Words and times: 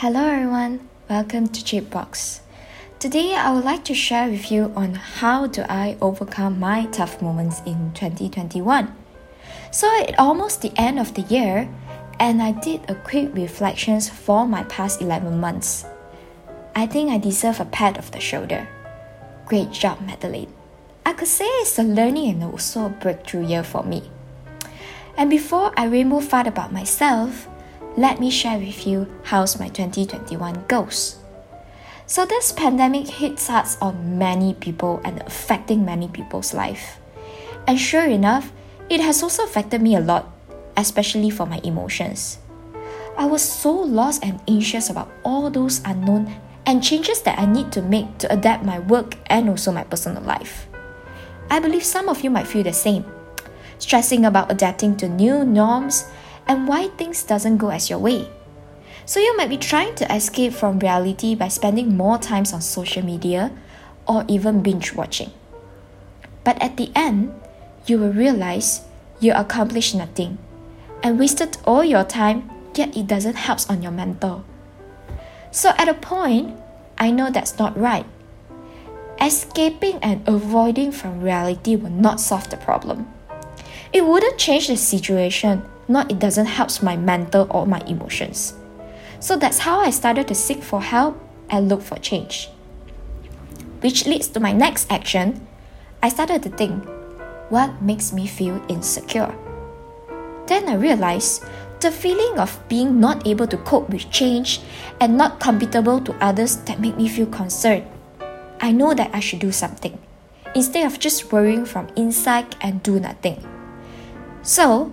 Hello 0.00 0.28
everyone, 0.28 0.88
welcome 1.10 1.48
to 1.48 1.60
Chipbox. 1.60 2.38
Today 3.00 3.34
I 3.34 3.52
would 3.52 3.64
like 3.64 3.82
to 3.86 3.94
share 3.94 4.30
with 4.30 4.48
you 4.48 4.72
on 4.76 4.94
how 4.94 5.48
do 5.48 5.64
I 5.68 5.96
overcome 6.00 6.60
my 6.60 6.86
tough 6.92 7.20
moments 7.20 7.60
in 7.66 7.90
2021. 7.94 8.94
So 9.72 9.88
it's 10.02 10.16
almost 10.16 10.62
the 10.62 10.70
end 10.76 11.00
of 11.00 11.14
the 11.14 11.22
year 11.22 11.68
and 12.20 12.40
I 12.40 12.52
did 12.52 12.88
a 12.88 12.94
quick 12.94 13.34
reflections 13.34 14.08
for 14.08 14.46
my 14.46 14.62
past 14.70 15.02
11 15.02 15.40
months. 15.40 15.84
I 16.76 16.86
think 16.86 17.10
I 17.10 17.18
deserve 17.18 17.58
a 17.58 17.64
pat 17.64 17.98
of 17.98 18.12
the 18.12 18.20
shoulder. 18.20 18.68
Great 19.46 19.72
job, 19.72 20.00
Madeline. 20.02 20.52
I 21.04 21.12
could 21.12 21.26
say 21.26 21.44
it's 21.44 21.76
a 21.76 21.82
learning 21.82 22.40
and 22.40 22.44
also 22.44 22.86
a 22.86 22.88
breakthrough 22.88 23.48
year 23.48 23.64
for 23.64 23.82
me. 23.82 24.08
And 25.16 25.28
before 25.28 25.72
I 25.76 25.86
rainbow 25.86 26.20
fart 26.20 26.46
about 26.46 26.72
myself, 26.72 27.48
let 27.98 28.20
me 28.20 28.30
share 28.30 28.60
with 28.60 28.86
you 28.86 29.10
how's 29.24 29.58
my 29.58 29.66
2021 29.66 30.66
goes. 30.68 31.18
So 32.06 32.24
this 32.24 32.52
pandemic 32.52 33.08
hits 33.08 33.50
us 33.50 33.76
on 33.82 34.16
many 34.16 34.54
people 34.54 35.00
and 35.04 35.20
affecting 35.22 35.84
many 35.84 36.06
people's 36.06 36.54
life. 36.54 37.00
And 37.66 37.78
sure 37.78 38.06
enough, 38.06 38.52
it 38.88 39.00
has 39.00 39.20
also 39.20 39.42
affected 39.42 39.82
me 39.82 39.96
a 39.96 40.00
lot, 40.00 40.30
especially 40.76 41.28
for 41.28 41.44
my 41.44 41.58
emotions. 41.64 42.38
I 43.18 43.24
was 43.24 43.42
so 43.42 43.74
lost 43.74 44.22
and 44.22 44.40
anxious 44.46 44.90
about 44.90 45.10
all 45.24 45.50
those 45.50 45.82
unknown 45.84 46.32
and 46.66 46.84
changes 46.84 47.22
that 47.22 47.36
I 47.36 47.46
need 47.46 47.72
to 47.72 47.82
make 47.82 48.18
to 48.18 48.32
adapt 48.32 48.64
my 48.64 48.78
work 48.78 49.16
and 49.26 49.50
also 49.50 49.72
my 49.72 49.82
personal 49.82 50.22
life. 50.22 50.68
I 51.50 51.58
believe 51.58 51.82
some 51.82 52.08
of 52.08 52.22
you 52.22 52.30
might 52.30 52.46
feel 52.46 52.62
the 52.62 52.72
same, 52.72 53.04
stressing 53.80 54.24
about 54.24 54.52
adapting 54.52 54.96
to 54.98 55.08
new 55.08 55.44
norms 55.44 56.06
and 56.48 56.66
why 56.66 56.88
things 56.88 57.22
doesn't 57.22 57.58
go 57.58 57.68
as 57.68 57.90
your 57.90 57.98
way. 57.98 58.28
So 59.04 59.20
you 59.20 59.36
might 59.36 59.48
be 59.48 59.56
trying 59.56 59.94
to 59.96 60.14
escape 60.14 60.52
from 60.52 60.78
reality 60.78 61.34
by 61.34 61.48
spending 61.48 61.96
more 61.96 62.18
times 62.18 62.52
on 62.52 62.60
social 62.60 63.04
media 63.04 63.52
or 64.06 64.24
even 64.28 64.62
binge 64.62 64.94
watching. 64.94 65.30
But 66.44 66.60
at 66.62 66.76
the 66.76 66.90
end, 66.94 67.32
you 67.86 67.98
will 67.98 68.12
realize 68.12 68.82
you 69.20 69.32
accomplished 69.34 69.94
nothing 69.94 70.38
and 71.02 71.18
wasted 71.18 71.58
all 71.64 71.84
your 71.84 72.04
time, 72.04 72.50
yet 72.74 72.96
it 72.96 73.06
doesn't 73.06 73.36
help 73.36 73.60
on 73.68 73.82
your 73.82 73.92
mental. 73.92 74.44
So 75.50 75.72
at 75.78 75.88
a 75.88 75.94
point, 75.94 76.58
I 76.98 77.10
know 77.10 77.30
that's 77.30 77.58
not 77.58 77.78
right. 77.78 78.06
Escaping 79.20 79.98
and 80.02 80.26
avoiding 80.28 80.92
from 80.92 81.20
reality 81.20 81.76
will 81.76 81.90
not 81.90 82.20
solve 82.20 82.50
the 82.50 82.56
problem. 82.56 83.08
It 83.92 84.06
wouldn't 84.06 84.38
change 84.38 84.68
the 84.68 84.76
situation 84.76 85.62
not 85.88 86.10
it 86.10 86.18
doesn't 86.18 86.46
help 86.46 86.82
my 86.82 86.96
mental 86.96 87.46
or 87.50 87.66
my 87.66 87.80
emotions. 87.86 88.54
So 89.20 89.36
that's 89.36 89.58
how 89.58 89.80
I 89.80 89.90
started 89.90 90.28
to 90.28 90.34
seek 90.34 90.62
for 90.62 90.80
help 90.80 91.18
and 91.50 91.68
look 91.68 91.82
for 91.82 91.96
change. 91.96 92.50
Which 93.80 94.06
leads 94.06 94.28
to 94.28 94.40
my 94.40 94.52
next 94.52 94.90
action. 94.92 95.46
I 96.02 96.10
started 96.10 96.42
to 96.44 96.50
think, 96.50 96.84
what 97.48 97.82
makes 97.82 98.12
me 98.12 98.26
feel 98.26 98.62
insecure? 98.68 99.34
Then 100.46 100.68
I 100.68 100.74
realized 100.74 101.44
the 101.80 101.90
feeling 101.90 102.38
of 102.38 102.58
being 102.68 103.00
not 103.00 103.26
able 103.26 103.46
to 103.46 103.56
cope 103.58 103.88
with 103.88 104.10
change 104.10 104.60
and 105.00 105.16
not 105.16 105.40
compatible 105.40 106.00
to 106.00 106.14
others 106.24 106.56
that 106.66 106.80
make 106.80 106.96
me 106.96 107.08
feel 107.08 107.26
concerned. 107.26 107.86
I 108.60 108.72
know 108.72 108.94
that 108.94 109.10
I 109.14 109.20
should 109.20 109.38
do 109.38 109.52
something 109.52 109.98
instead 110.54 110.86
of 110.86 110.98
just 110.98 111.32
worrying 111.32 111.64
from 111.64 111.88
inside 111.94 112.56
and 112.60 112.82
do 112.82 112.98
nothing. 112.98 113.46
So, 114.42 114.92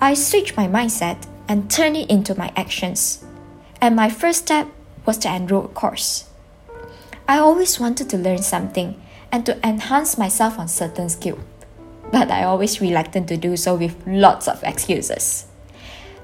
I 0.00 0.14
switched 0.14 0.56
my 0.56 0.68
mindset 0.68 1.26
and 1.48 1.68
turned 1.68 1.96
it 1.96 2.08
into 2.08 2.38
my 2.38 2.52
actions. 2.54 3.24
And 3.80 3.96
my 3.96 4.08
first 4.08 4.44
step 4.44 4.68
was 5.04 5.18
to 5.18 5.34
enroll 5.34 5.64
a 5.64 5.68
course. 5.68 6.28
I 7.26 7.38
always 7.38 7.80
wanted 7.80 8.08
to 8.10 8.16
learn 8.16 8.38
something 8.38 9.00
and 9.32 9.44
to 9.46 9.58
enhance 9.66 10.16
myself 10.16 10.58
on 10.58 10.68
certain 10.68 11.08
skill, 11.08 11.38
but 12.12 12.30
I 12.30 12.44
always 12.44 12.80
reluctant 12.80 13.28
to 13.28 13.36
do 13.36 13.56
so 13.56 13.74
with 13.74 13.96
lots 14.06 14.46
of 14.48 14.62
excuses. 14.62 15.46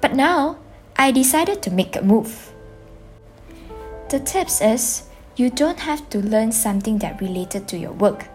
But 0.00 0.14
now, 0.14 0.58
I 0.96 1.12
decided 1.12 1.62
to 1.62 1.70
make 1.70 1.96
a 1.96 2.02
move. 2.02 2.52
The 4.10 4.18
tips 4.18 4.60
is 4.60 5.04
you 5.36 5.48
don't 5.48 5.80
have 5.80 6.10
to 6.10 6.18
learn 6.18 6.52
something 6.52 6.98
that 6.98 7.20
related 7.20 7.68
to 7.68 7.78
your 7.78 7.92
work, 7.92 8.26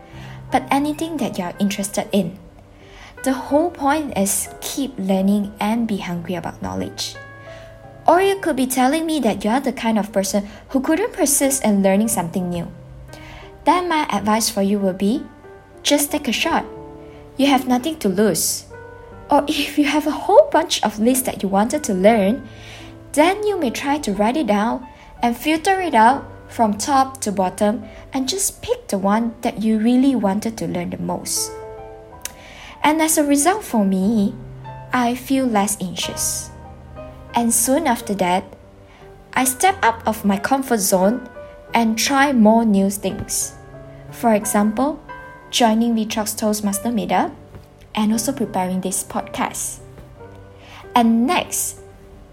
but 0.52 0.64
anything 0.72 1.18
that 1.18 1.38
you 1.38 1.44
are 1.44 1.54
interested 1.60 2.08
in. 2.12 2.40
The 3.26 3.34
whole 3.34 3.72
point 3.72 4.16
is 4.16 4.54
keep 4.62 4.94
learning 5.00 5.52
and 5.60 5.88
be 5.88 5.98
hungry 5.98 6.36
about 6.36 6.62
knowledge. 6.62 7.16
Or 8.06 8.22
you 8.22 8.38
could 8.38 8.56
be 8.56 8.68
telling 8.68 9.08
me 9.08 9.20
that 9.22 9.44
you're 9.44 9.60
the 9.60 9.74
kind 9.74 9.98
of 9.98 10.14
person 10.14 10.48
who 10.70 10.80
couldn't 10.80 11.14
persist 11.14 11.66
in 11.66 11.82
learning 11.82 12.10
something 12.10 12.52
new. 12.52 12.70
Then 13.64 13.90
my 13.90 14.06
advice 14.14 14.52
for 14.52 14.62
you 14.62 14.78
will 14.78 14.94
be 14.94 15.26
just 15.82 16.12
take 16.12 16.28
a 16.28 16.32
shot. 16.32 16.68
You 17.36 17.48
have 17.48 17.68
nothing 17.68 17.98
to 18.06 18.10
lose. 18.10 18.66
Or 19.32 19.44
if 19.50 19.80
you 19.80 19.86
have 19.86 20.06
a 20.06 20.22
whole 20.30 20.48
bunch 20.52 20.84
of 20.84 21.00
lists 21.00 21.26
that 21.26 21.42
you 21.42 21.50
wanted 21.50 21.84
to 21.86 21.96
learn, 21.96 22.48
then 23.14 23.42
you 23.42 23.58
may 23.60 23.72
try 23.72 23.98
to 24.06 24.14
write 24.14 24.38
it 24.38 24.46
down 24.46 24.88
and 25.24 25.36
filter 25.36 25.82
it 25.82 25.96
out 25.96 26.30
from 26.48 26.78
top 26.78 27.22
to 27.22 27.32
bottom 27.32 27.90
and 28.14 28.30
just 28.30 28.62
pick 28.62 28.90
the 28.90 29.00
one 29.00 29.34
that 29.42 29.64
you 29.64 29.80
really 29.80 30.14
wanted 30.14 30.60
to 30.60 30.68
learn 30.68 30.92
the 30.92 31.02
most. 31.02 31.50
And 32.86 33.02
as 33.02 33.18
a 33.18 33.24
result, 33.24 33.64
for 33.64 33.84
me, 33.84 34.36
I 34.94 35.16
feel 35.16 35.48
less 35.48 35.76
anxious. 35.82 36.52
And 37.34 37.52
soon 37.52 37.88
after 37.88 38.14
that, 38.22 38.46
I 39.34 39.44
step 39.46 39.76
out 39.82 40.06
of 40.06 40.24
my 40.24 40.38
comfort 40.38 40.78
zone 40.78 41.28
and 41.74 41.98
try 41.98 42.32
more 42.32 42.64
new 42.64 42.92
things. 42.92 43.56
For 44.12 44.36
example, 44.36 45.02
joining 45.50 45.96
Vitrox 45.96 46.38
Toastmaster 46.38 46.90
meetup 46.90 47.34
and 47.96 48.12
also 48.12 48.32
preparing 48.32 48.82
this 48.82 49.04
podcast. 49.04 49.80
And 50.94 51.26
next, 51.26 51.82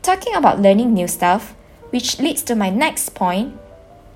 talking 0.02 0.34
about 0.34 0.60
learning 0.60 0.92
new 0.92 1.08
stuff, 1.08 1.56
which 1.88 2.20
leads 2.20 2.42
to 2.42 2.54
my 2.54 2.68
next 2.68 3.14
point, 3.14 3.56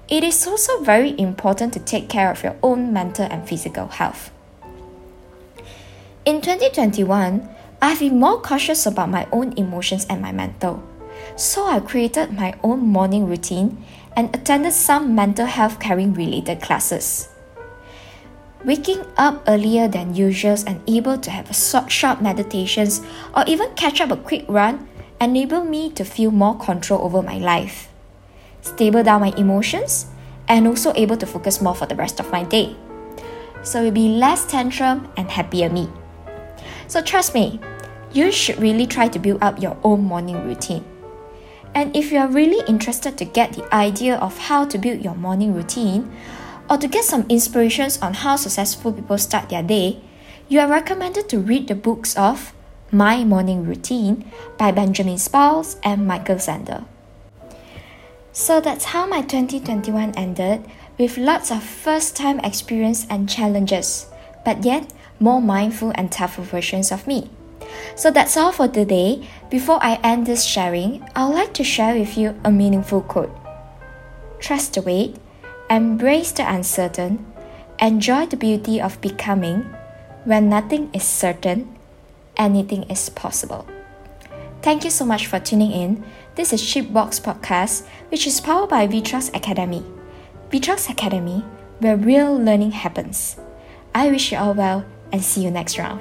it 0.06 0.22
is 0.22 0.46
also 0.46 0.82
very 0.82 1.19
important 1.19 1.72
to 1.72 1.80
take 1.80 2.10
care 2.10 2.30
of 2.30 2.44
your 2.44 2.56
own 2.62 2.92
mental 2.92 3.25
and 3.25 3.48
physical 3.48 3.86
health. 3.88 4.35
In 6.26 6.41
2021, 6.41 7.48
I've 7.81 8.00
been 8.00 8.19
more 8.19 8.41
cautious 8.41 8.84
about 8.84 9.10
my 9.10 9.28
own 9.31 9.53
emotions 9.56 10.06
and 10.10 10.20
my 10.20 10.32
mental. 10.32 10.82
So 11.37 11.64
I 11.69 11.78
created 11.78 12.32
my 12.32 12.53
own 12.64 12.81
morning 12.81 13.28
routine 13.28 13.84
and 14.16 14.34
attended 14.34 14.72
some 14.72 15.14
mental 15.14 15.47
health 15.47 15.78
caring 15.78 16.14
related 16.14 16.60
classes. 16.60 17.28
Waking 18.64 19.06
up 19.16 19.44
earlier 19.47 19.87
than 19.87 20.16
usual 20.16 20.56
and 20.66 20.82
able 20.88 21.16
to 21.16 21.31
have 21.31 21.48
a 21.48 21.54
short, 21.54 21.92
short 21.92 22.20
meditations 22.20 23.03
or 23.32 23.44
even 23.47 23.70
catch 23.76 24.00
up 24.00 24.10
a 24.10 24.16
quick 24.16 24.44
run 24.48 24.88
enable 25.20 25.62
me 25.62 25.91
to 25.91 26.04
feel 26.04 26.32
more 26.32 26.58
control 26.58 27.03
over 27.03 27.22
my 27.22 27.38
life, 27.38 27.88
stable 28.62 29.04
down 29.04 29.20
my 29.20 29.31
emotions, 29.38 30.06
and 30.48 30.66
also 30.66 30.93
able 30.97 31.16
to 31.19 31.26
focus 31.26 31.62
more 31.62 31.76
for 31.76 31.87
the 31.87 31.94
rest 31.94 32.19
of 32.19 32.32
my 32.32 32.43
day. 32.43 32.75
So 33.62 33.78
it'll 33.78 33.93
be 33.93 34.08
less 34.08 34.44
tantrum 34.44 35.08
and 35.16 35.31
happier 35.31 35.70
me. 35.70 35.88
So 36.88 37.02
trust 37.02 37.34
me, 37.34 37.60
you 38.12 38.30
should 38.30 38.58
really 38.58 38.86
try 38.86 39.08
to 39.08 39.19
build 39.19 39.42
up 39.42 39.60
your 39.60 39.76
own 39.82 40.04
morning 40.04 40.44
routine. 40.47 40.84
And 41.74 41.94
if 41.94 42.10
you 42.10 42.19
are 42.19 42.28
really 42.28 42.64
interested 42.66 43.19
to 43.19 43.24
get 43.24 43.52
the 43.52 43.74
idea 43.74 44.16
of 44.16 44.38
how 44.38 44.64
to 44.66 44.78
build 44.78 45.04
your 45.04 45.14
morning 45.14 45.52
routine, 45.52 46.10
or 46.70 46.78
to 46.78 46.88
get 46.88 47.04
some 47.04 47.26
inspirations 47.28 48.00
on 48.00 48.14
how 48.14 48.36
successful 48.36 48.92
people 48.92 49.19
start 49.19 49.48
their 49.50 49.62
day, 49.62 50.00
you 50.48 50.60
are 50.60 50.69
recommended 50.69 51.28
to 51.28 51.38
read 51.38 51.69
the 51.69 51.75
books 51.75 52.16
of 52.16 52.54
My 52.90 53.25
Morning 53.25 53.66
Routine 53.66 54.31
by 54.56 54.72
Benjamin 54.72 55.19
Spouse 55.19 55.76
and 55.82 56.06
Michael 56.06 56.37
Xander. 56.37 56.84
So 58.32 58.61
that's 58.61 58.87
how 58.87 59.06
my 59.06 59.22
2021 59.22 60.14
ended 60.16 60.64
with 60.99 61.19
lots 61.19 61.50
of 61.50 61.62
first 61.62 62.16
time 62.16 62.38
experience 62.40 63.06
and 63.11 63.28
challenges, 63.28 64.06
but 64.44 64.64
yet 64.64 64.93
more 65.18 65.40
mindful 65.40 65.92
and 65.94 66.10
tougher 66.12 66.42
versions 66.42 66.92
of 66.92 67.06
me. 67.06 67.30
So 67.94 68.10
that's 68.10 68.36
all 68.36 68.52
for 68.52 68.68
today. 68.68 69.26
Before 69.50 69.78
I 69.82 69.98
end 70.02 70.26
this 70.26 70.44
sharing, 70.44 71.06
I 71.14 71.26
would 71.26 71.34
like 71.34 71.54
to 71.54 71.64
share 71.64 71.98
with 71.98 72.16
you 72.16 72.38
a 72.44 72.50
meaningful 72.50 73.02
quote. 73.02 73.34
Trust 74.38 74.74
the 74.74 74.82
wait, 74.82 75.16
embrace 75.70 76.32
the 76.32 76.50
uncertain, 76.50 77.24
enjoy 77.80 78.26
the 78.26 78.36
beauty 78.36 78.80
of 78.80 79.00
becoming. 79.00 79.62
When 80.24 80.48
nothing 80.48 80.90
is 80.92 81.04
certain, 81.04 81.76
anything 82.36 82.82
is 82.84 83.08
possible. 83.08 83.66
Thank 84.62 84.84
you 84.84 84.90
so 84.90 85.04
much 85.04 85.26
for 85.26 85.38
tuning 85.38 85.70
in. 85.70 86.04
This 86.34 86.52
is 86.52 86.60
Chipbox 86.60 87.20
Podcast, 87.22 87.86
which 88.10 88.26
is 88.26 88.40
powered 88.40 88.68
by 88.68 88.86
Vitrox 88.86 89.34
Academy. 89.34 89.84
Vitrox 90.50 90.90
Academy, 90.90 91.44
where 91.78 91.96
real 91.96 92.36
learning 92.36 92.72
happens. 92.72 93.36
I 93.94 94.10
wish 94.10 94.32
you 94.32 94.38
all 94.38 94.54
well 94.54 94.84
and 95.12 95.25
see 95.25 95.43
you 95.43 95.50
next 95.50 95.79
round. 95.79 96.00